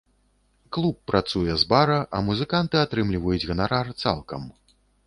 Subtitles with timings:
[0.77, 4.53] Клуб працуе з бара, а музыканты атрымліваюць ганарар цалкам.